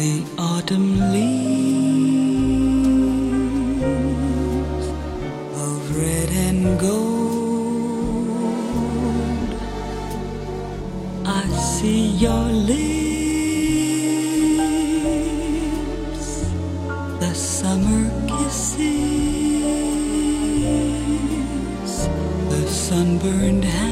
[0.00, 1.76] The autumn leaves
[5.64, 8.30] of red and gold.
[11.26, 11.44] I
[11.76, 12.80] see your lips
[17.20, 18.78] the summer kisses,
[22.48, 23.89] the sunburned hands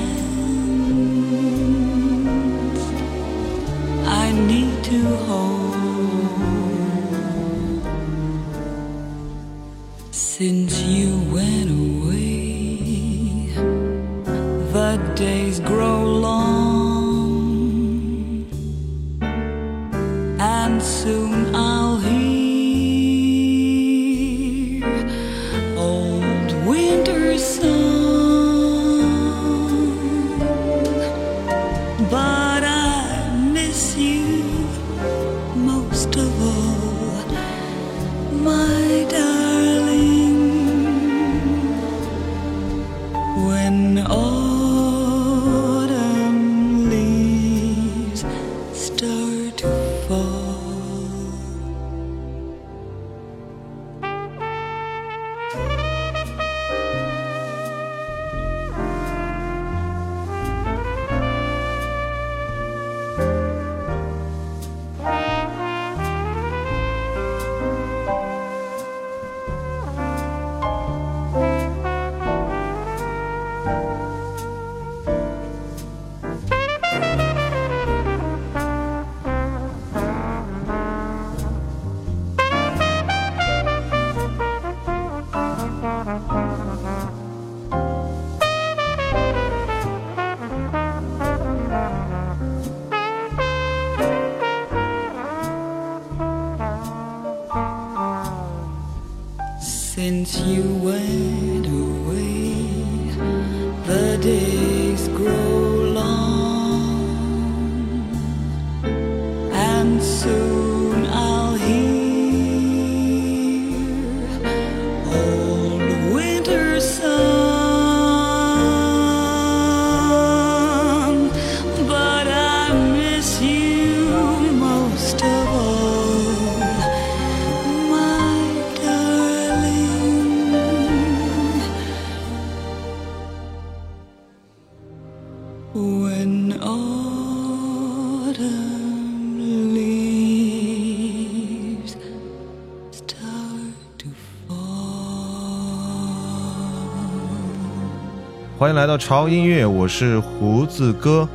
[148.69, 151.27] 欢迎来到潮音乐，我是胡子哥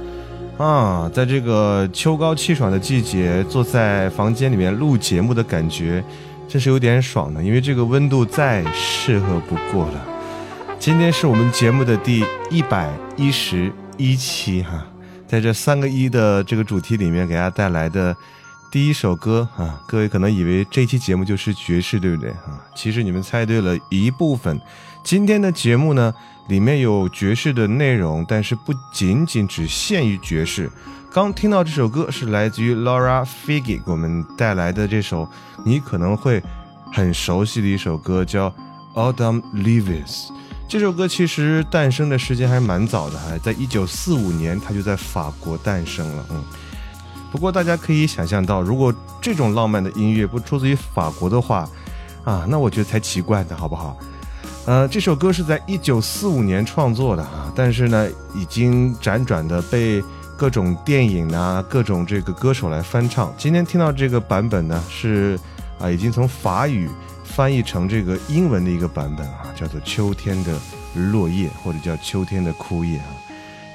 [0.56, 1.10] 啊。
[1.12, 6.04] 在这个秋高气爽的季节，坐在房间里面录节目的感觉，
[6.48, 10.06] 真是有点爽的，因为这个温度再适合不过了。
[10.78, 14.86] 今天是我们节目的第一百一十一期哈，
[15.26, 18.16] 在这三个一的这个主题里面，给大家带来的
[18.72, 22.62] 第一首歌啊，各位可能以为这期节目就是爵士，对不对啊？
[22.76, 24.62] 其实你们猜对了一部分。
[25.04, 26.14] 今天的节目呢，
[26.48, 30.70] 里面有爵士的内容，但是不仅仅只限于爵士。
[31.12, 35.30] 刚听到这首歌是来自于 Laura Figi 给我们带来的这首
[35.64, 36.42] 你可能会
[36.92, 38.50] 很熟悉的一首歌，叫
[38.96, 40.28] 《Autumn Leaves》。
[40.68, 46.26] 这首歌其实诞生的时间还蛮早的，还在一九四五年，它就在法国诞生了。
[46.32, 46.44] 嗯，
[47.32, 48.92] 不过大家可以想象到，如果
[49.22, 51.70] 这种浪漫的音乐不出自于法国的话，
[52.24, 53.96] 啊，那我觉得才奇怪呢，好不好？
[54.66, 60.02] 呃，这首歌是在一九四五年创作的啊，但是呢，已经辗转的被
[60.38, 63.34] 各种电影啊、各种这个歌手来翻唱。
[63.38, 65.38] 今天听到这个版本呢，是
[65.80, 66.90] 啊，已经从法语
[67.26, 70.58] 翻译成这个英文的一个版本啊，叫做《秋天的
[71.12, 73.08] 落叶》或者叫《秋天的枯叶》啊。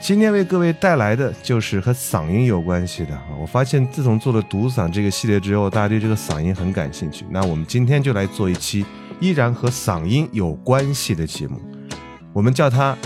[0.00, 3.24] 今天为各位带来的就是和嗓音有关系的啊。
[3.38, 7.26] 我发现自从做了独嗓这个系列之后，大家对这个嗓音很感兴趣。
[7.28, 8.86] 那我们今天就来做一期
[9.20, 11.60] 依然和嗓音有关系的节目，
[12.32, 12.96] 我们叫它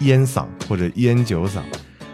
[0.00, 1.60] 烟嗓或者烟酒嗓。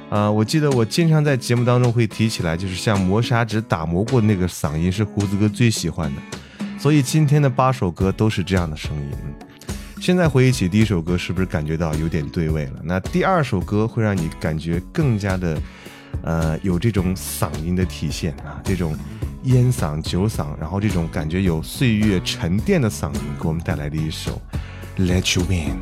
[0.08, 6.20] 啊、我记得我经常在节目当中会提起来，就是像磨砂纸打磨过的那个嗓音是胡子哥最喜欢的，
[6.81, 9.11] 所以今天的八首歌都是这样的声音。
[10.00, 12.81] 现在回忆起第一首歌，是不是感觉到有点对味了？
[12.82, 15.62] 那第二首歌会让你感觉更加的，
[16.23, 18.96] 呃，有这种嗓音的体现啊，这种
[19.45, 24.41] 烟嗓、酒嗓，然后这种感觉有岁月沉淀的嗓音，给我们带来的一首
[25.03, 25.81] 《Let You Win》。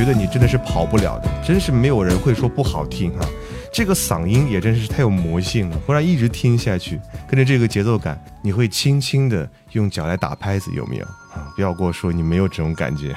[0.00, 3.28] 觉得你真的是跑不了的，真是没有人会说不好听哈、
[3.70, 11.52] 这个嗓音也真是太有魔性了，会让一直听下去，跟着这个节奏感，你会轻轻的用脚来打拍子，有没有啊？
[11.54, 13.14] 不要跟我说你没有这种感觉。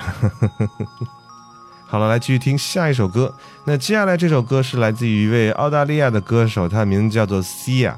[1.88, 3.34] 好了，来继续听下一首歌。
[3.66, 7.94] 那接下来这首歌是来自于一位澳大利亚的歌手，他的名字叫做 Sia，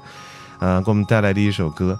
[0.59, 1.99] 呃，给我们带来的一首歌。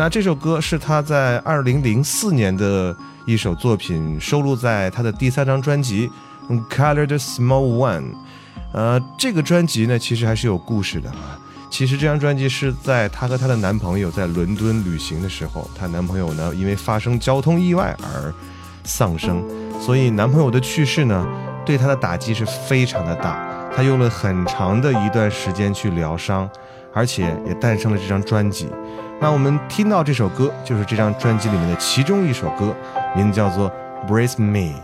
[0.00, 6.10] 那这首歌是他在二零零四年的一首作品，收录在他的第三张专辑
[6.70, 8.02] 《Colored Small One》。
[8.72, 11.38] 呃，这个专辑呢，其实还是有故事的啊。
[11.68, 18.32] 其实这张专辑是在她和她的男朋友在伦敦旅行的时候，她男朋友呢因为发生交通意外而
[18.84, 19.44] 丧生，
[19.78, 21.28] 所以男朋友的去世呢
[21.66, 23.46] 对她的打击是非常的大。
[23.76, 26.48] 她用了很长的一段时间去疗伤，
[26.92, 28.68] 而且也诞生了这张专辑。
[29.20, 32.74] 那我们听到这首歌，就是这张专辑里面的其中一首歌，
[33.14, 33.70] 名字叫做
[34.08, 34.74] 《Breathe Me》。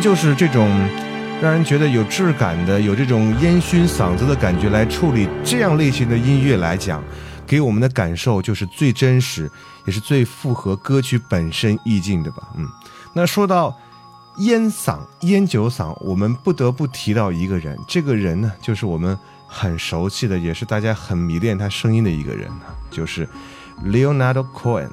[0.00, 0.68] 就是这种
[1.42, 7.02] 让人觉得有质感的、有这种烟熏嗓子的感觉来处理这样类型的音乐来讲，
[7.46, 9.50] 给我们的感受就是最真实，
[9.84, 12.48] 也是最符合歌曲本身意境的吧。
[12.56, 12.66] 嗯，
[13.12, 13.76] 那说到
[14.38, 22.50] 烟嗓、烟酒嗓，我们不得不提到一个人，这个人呢，就是我们很熟悉的，也是大家很迷恋他声音的一个人，
[22.90, 23.28] 就是
[23.84, 24.88] Leonardo Cohen。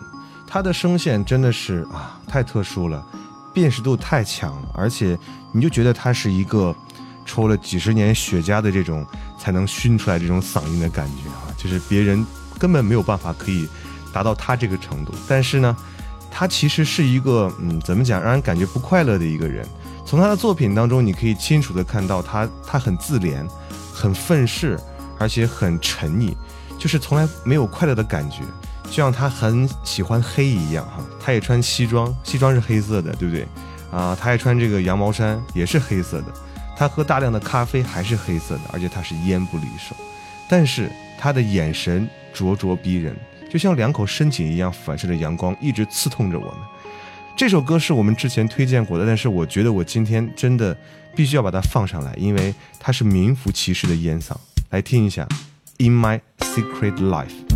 [0.45, 3.01] 他的声线真的是啊，太特殊了。
[3.53, 5.17] 辨识度太强了，而且
[5.51, 6.75] 你就觉得他是一个
[7.25, 9.05] 抽了几十年雪茄的这种
[9.37, 12.25] 才能熏出来这种嗓音的感觉啊，就是别人
[12.57, 13.67] 根本没有办法可以
[14.13, 15.13] 达到他这个程度。
[15.27, 15.75] 但是呢，
[16.29, 19.65] 他其实是一个嗯，怎么讲，让人感觉不快乐的一个人。
[20.05, 23.47] 从他的作品当中，你可以清楚的看到他，他很自怜，
[23.93, 24.77] 很愤世，
[25.17, 26.35] 而且很沉溺，
[26.77, 28.43] 就是从来没有快乐的感觉。
[28.91, 33.47] 就像他很喜欢黑一样哈，他也穿西装，西装是黑色的，对不对？
[33.89, 36.27] 啊，他还穿这个羊毛衫，也是黑色的。
[36.75, 39.95] 他喝大量的咖啡，还是黑色的，而且他是烟不离手。
[40.49, 43.15] 但是他的眼神灼灼逼人，
[43.49, 46.55] 就像两口深井一样反射着阳光，一直刺痛着我们。
[47.37, 50.75] 这首歌是我们之前推荐过的，但是我觉得我今天真的
[51.15, 54.35] 必须要把它放上来，因为它是名副其实的烟嗓。
[54.69, 55.25] 来听一下
[55.85, 57.47] 《In My Secret Life》。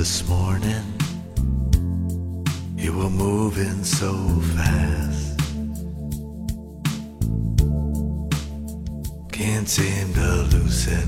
[0.00, 0.82] This morning.
[2.74, 4.14] You were moving so
[4.56, 5.29] fast.
[9.68, 10.99] seem to lose it.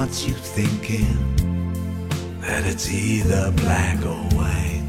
[0.00, 1.14] Wants you thinking
[2.40, 4.82] that it's either black or white.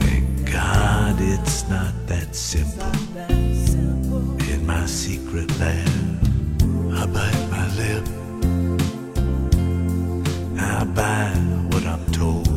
[0.00, 2.90] Thank God it's not that simple.
[4.52, 5.86] In my secret lab,
[6.92, 8.04] I bite my lip.
[10.58, 11.28] I buy
[11.70, 12.48] what I'm told.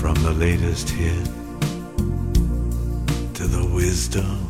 [0.00, 1.39] From the latest hit
[4.10, 4.49] wisdom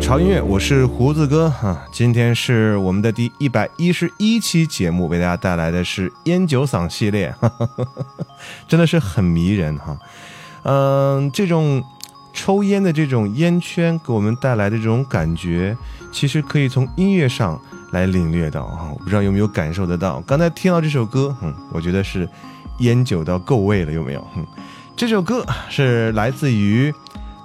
[0.00, 7.86] 潮音乐，我是胡子哥哈、今天是我们的第一百一十一期节目，为大家带来的是烟酒嗓系列，哈哈哈
[8.66, 9.96] 真的是很迷人哈。
[10.64, 11.82] 嗯，这种
[12.32, 15.76] 抽烟的这种烟圈给我们带来的这种感觉，
[16.12, 17.58] 其实可以从音乐上
[17.92, 18.90] 来领略到啊。
[18.92, 20.20] 我不知道有没有感受得到？
[20.22, 22.28] 刚才听到这首歌，嗯，我觉得是
[22.80, 24.26] 烟酒到够味了，有没有？
[24.36, 24.44] 嗯，
[24.96, 26.92] 这首歌是来自于。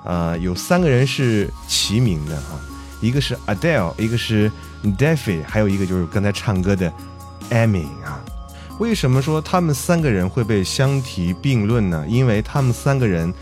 [0.03, 2.59] 呃，有三个人是齐名的哈，
[3.01, 4.51] 一个是 Adele，一个是
[4.97, 6.91] Daffy，还有一个就是刚才唱歌的
[7.49, 8.23] Amy 啊。
[8.79, 12.05] 为什么说他们三个人会被相提并论呢？
[12.07, 13.33] 因为他们三个人，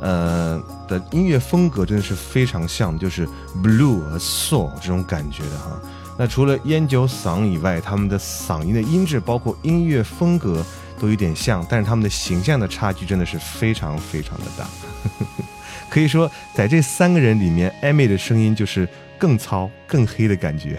[0.00, 3.28] 呃的音乐风格真的是非常像，就是
[3.62, 5.80] blue 和 soul 这种感觉的哈。
[6.16, 10.64] 那除了烟酒嗓以外，他们的嗓音的音质，包括音乐风格
[11.00, 14.64] 都有点像，但是他们的形象的差距真的是非常非常的大。
[14.64, 15.44] 呵呵
[15.88, 20.78] 可以说，在这三个人里面，Amy 的声音就是更糙、更黑的感觉。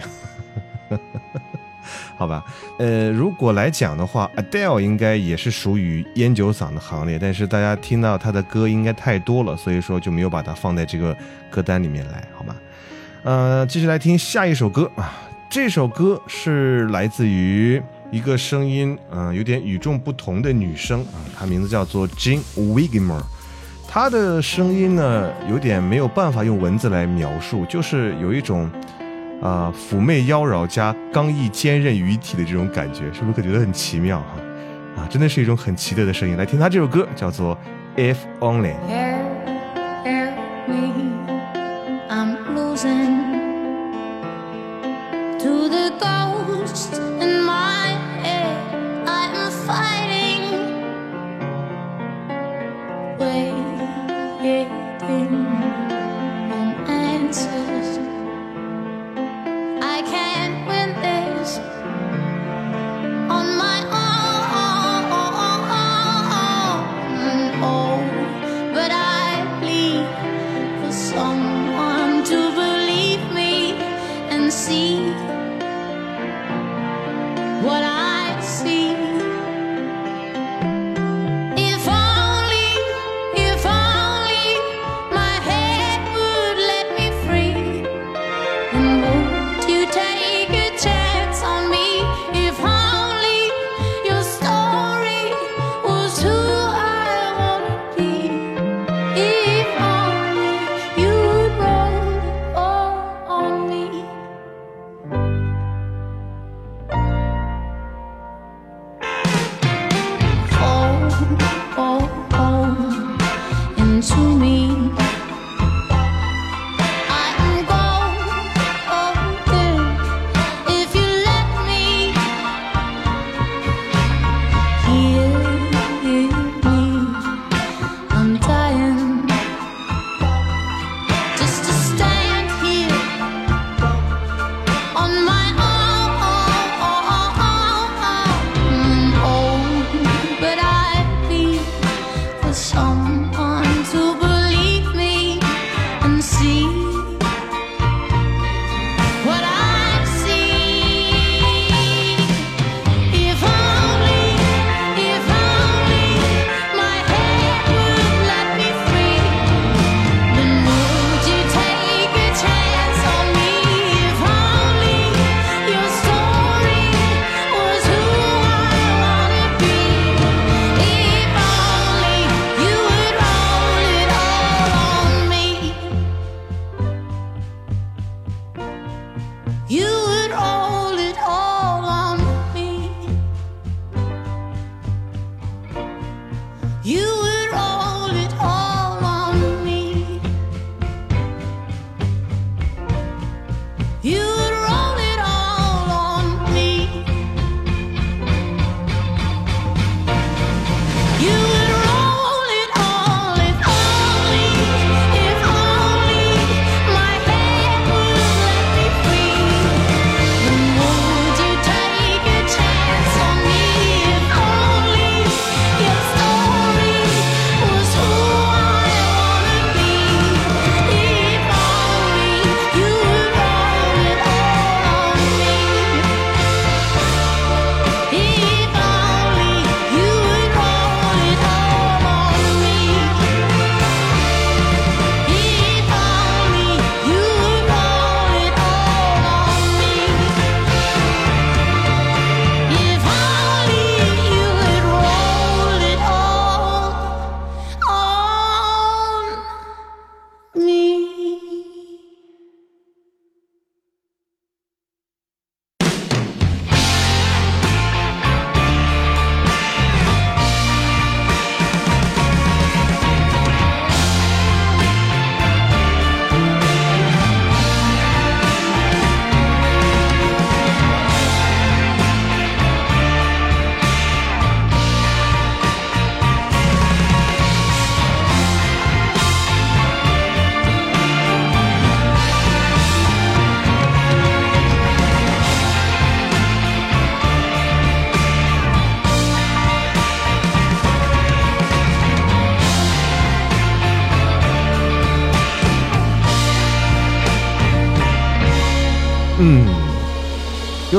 [2.16, 2.44] 好吧，
[2.78, 11.16] 呃，如果来讲的话，Adele 应该也是属于烟酒嗓的行列，但是大家听到她的歌应该太多了，所以说就没有把它放在这个
[11.50, 12.54] 歌单里面来，好吧？
[13.22, 15.12] 呃，继续来听下一首歌啊，
[15.48, 23.22] 这首歌是来自于一个声音，嗯、有点与众不同的女生啊，她名字叫做 Jean Wigemer。
[23.92, 28.70] 他的声音呢，有点没有办法用文字来描述，就是有一种
[29.42, 35.02] 啊、妩媚妖娆加刚毅坚韧于一体的这种感觉，是不是觉得很奇妙哈？
[35.02, 36.36] 啊，真的是一种很奇特的声音。
[36.36, 37.58] 来听他这首歌，叫做
[38.14, 38.74] 《If Only》。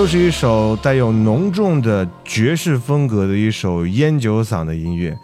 [0.02, 5.16] 又是一首带有浓重的爵士风格的一首烟酒嗓的音乐。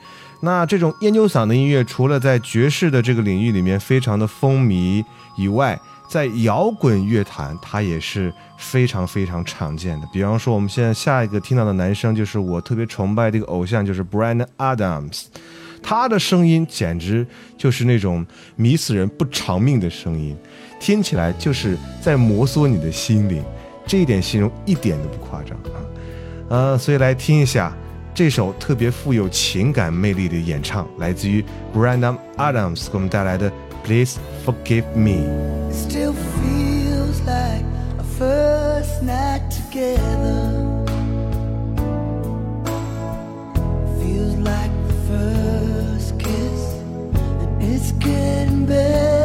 [0.41, 5.03] 那这种烟酒嗓的音乐，除了在爵士的这个领域里面非常的风靡
[5.35, 10.07] 以外，在摇滚乐坛它也是非常非常常见的。
[10.13, 15.23] 比方说，我们现在下一个听到的男生就是我特别崇拜的一个偶像，就是 Brian Adams。
[15.81, 17.25] 他的声音简直
[17.57, 18.23] 就是那种
[18.55, 20.37] 迷死人不偿命的声音，
[20.79, 23.43] 听起来就是在摩挲你的心灵，
[23.87, 25.79] 这一点形容一点都不夸张啊。
[26.49, 27.73] 呃，所以来听一下
[28.13, 33.49] 这首特别富有情感魅力的演唱，来自于 Brandon Adams 给我们带来的
[33.83, 35.27] 《Please Forgive Me》。
[35.71, 37.65] Still feels like
[37.97, 40.65] a first night together.
[43.99, 46.75] Feels like the first kiss,
[47.41, 49.16] and it's getting better,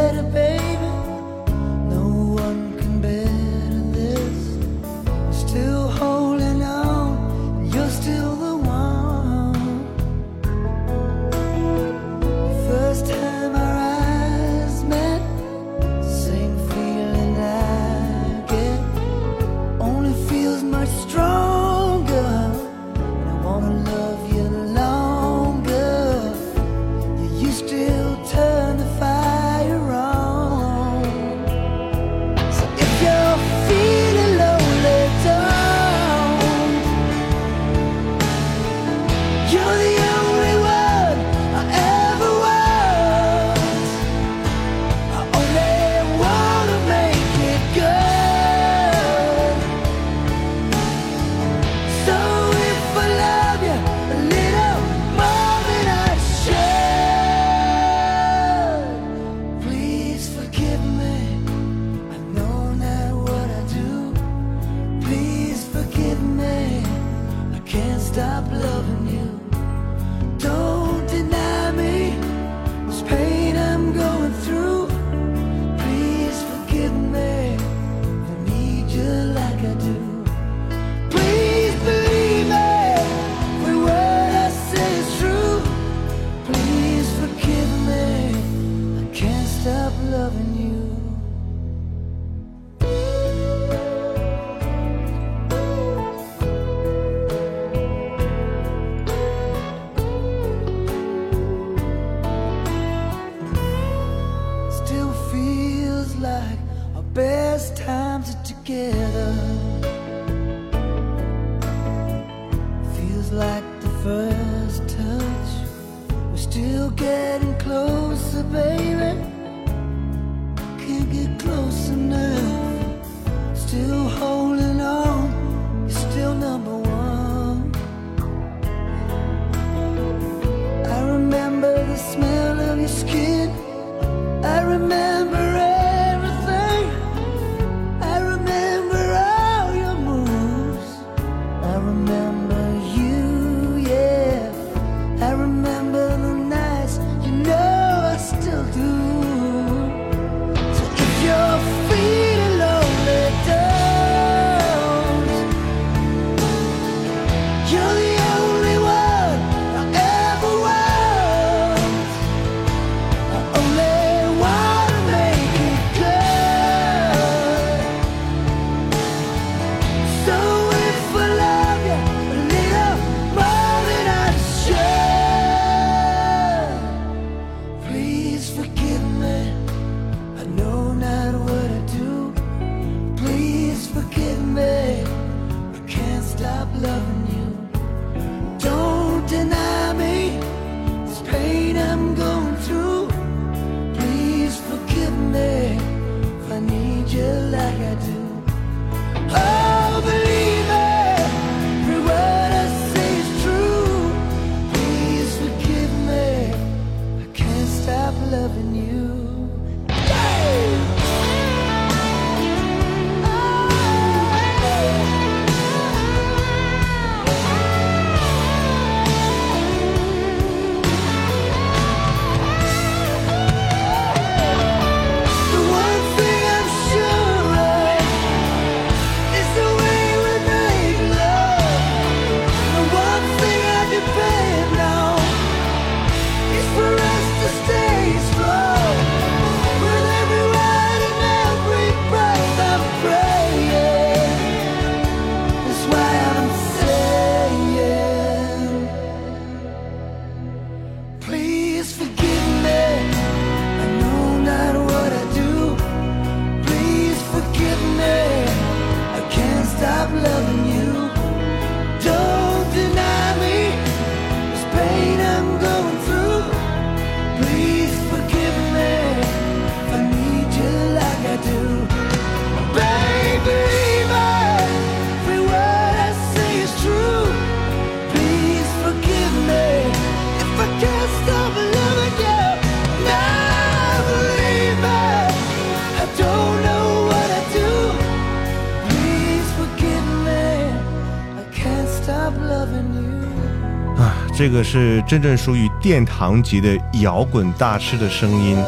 [294.43, 298.59] 这个是真正属于殿堂级的摇滚大师的声音，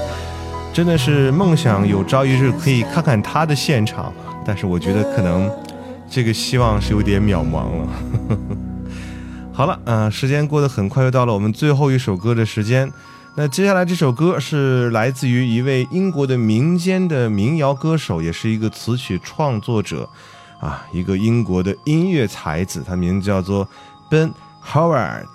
[0.73, 4.13] 真的是梦想有朝一日可以看看他的现场，
[4.47, 5.51] 但是我觉得可能
[6.09, 7.89] 这个希望是有点渺茫了。
[9.53, 12.89] 好了，嗯、时间过得很快，又到了我们最后一首歌的时间。
[13.35, 20.09] 那接下来这首歌是来自于一位英国的民间的民谣歌手，也是一个词曲创作者，
[20.61, 23.69] 啊，一个英国的音乐才子，他名字叫做
[24.09, 24.31] Ben
[24.65, 25.27] Howard，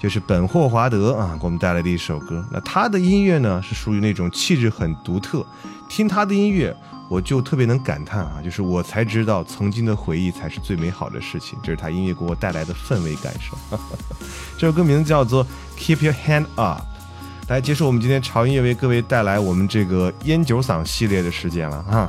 [0.00, 2.42] 就是本霍华德啊，给我们带来的一首歌。
[2.50, 5.44] 那他的音乐呢，是属于那种气质很独特，
[5.90, 6.74] 听他的音乐。
[7.10, 13.58] 我就特别能感叹啊，就是我才知道曾经的回忆才是最美好的事情，这是他音乐给我带来的氛围感受。
[14.56, 15.44] 这首歌名字叫做
[15.76, 16.80] 《Keep Your Hand Up》。
[17.50, 22.08] 来结束我们今天潮音乐为各位带来我们这个烟酒嗓系列的时间了啊！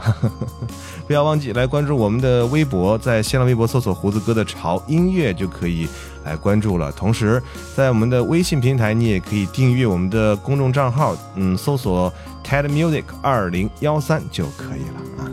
[1.08, 5.88] 不要忘记来关注我们的微博，在新浪微博搜索“胡子哥的潮音乐”就可以
[6.24, 6.92] 来关注了。
[6.92, 7.42] 同时，
[7.76, 12.14] 在我们的微信平台，你也可以订阅我们的公众账号，嗯，搜索
[12.46, 15.26] “TED Music 二零幺三”就可以了啊。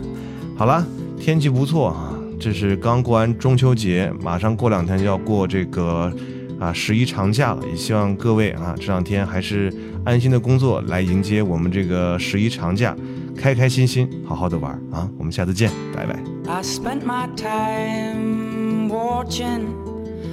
[0.57, 0.83] 好了，
[1.19, 6.11] 天气不错啊，这是刚过完中秋节，马上过两天就要过这个。
[6.59, 12.95] 啊，十一长假了，也希望各位啊这两天还是安心的工作，来迎接我们这个十一长假，
[13.37, 15.09] 开开心心，好好的玩啊！
[15.17, 16.19] 我们下次见，拜拜。
[16.47, 19.67] I spent my time watching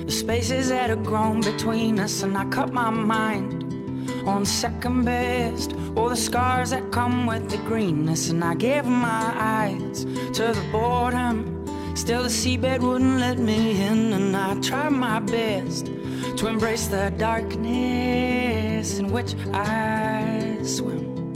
[0.04, 3.64] the spaces that have grown between us, and I cut my mind
[4.24, 5.74] on second best.
[5.94, 10.04] All the scars that come with the greenness, and I gave my eyes
[10.34, 11.44] to the boredom.
[11.94, 15.88] Still, the seabed wouldn't let me in, and I tried my best
[16.34, 21.32] to embrace the darkness in which I swim.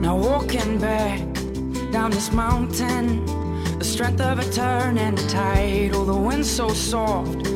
[0.00, 1.20] Now walking back
[1.90, 3.24] down this mountain,
[3.78, 5.90] the strength of a turning tide.
[5.94, 7.46] Oh, the wind's so soft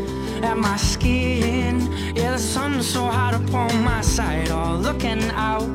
[0.42, 1.80] at my skin.
[2.16, 4.50] Yeah, the sun's so hot upon my side.
[4.50, 5.70] Oh, looking out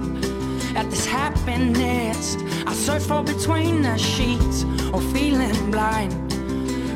[0.75, 4.65] at this happiness, I search for between the sheets.
[4.93, 6.26] Or feeling blind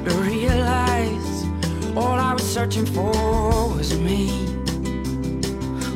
[0.06, 1.45] realize
[1.95, 3.12] all I was searching for
[3.76, 4.30] was me.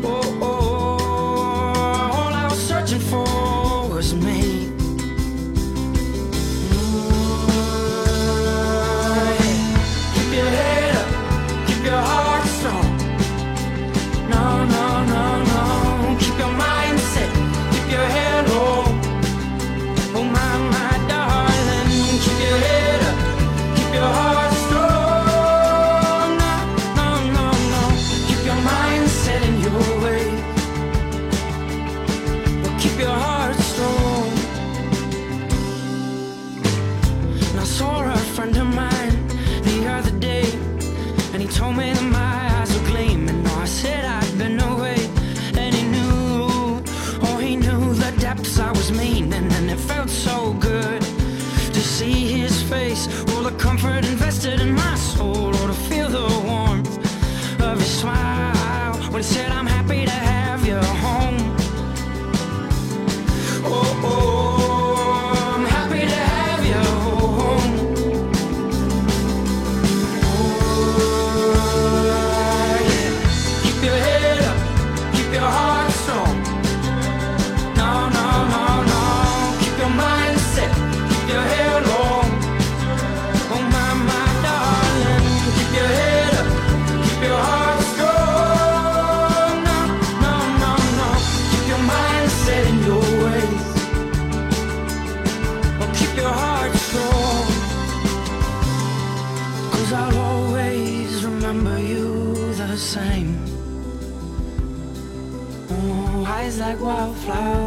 [0.04, 4.45] Oh, oh, oh all I was searching for was me.
[59.36, 61.25] Said, I'm happy to have you home.
[107.26, 107.65] flowers.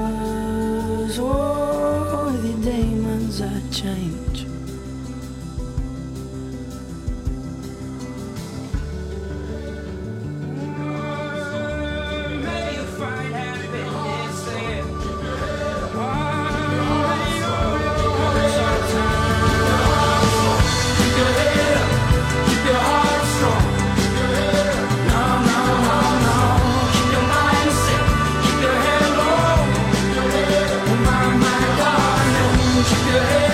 [32.89, 33.48] Keep your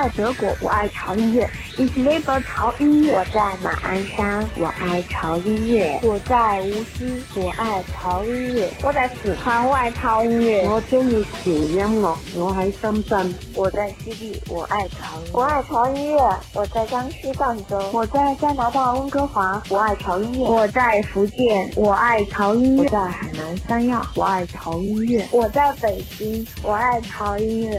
[0.00, 1.46] 在德国，我爱潮音乐。
[1.76, 3.12] Ich liebe 潮音乐。
[3.12, 6.00] 我在马鞍山，我爱潮音乐。
[6.02, 8.70] 我在无锡，我爱潮音乐。
[8.82, 10.66] 我在四川，我爱潮音乐。
[10.66, 13.34] 我中意潮音樂，我喺深圳。
[13.54, 15.18] 我在西地，我爱潮。
[15.34, 16.34] 我愛潮音樂。
[16.54, 17.78] 我在江西赣州。
[17.92, 20.48] 我在加拿大温哥华，我爱潮音乐。
[20.48, 22.84] 我在福建，我爱潮音乐。
[22.84, 25.28] 我在海南三亚，我爱潮音乐。
[25.30, 27.78] 我在北京，我爱潮音樂。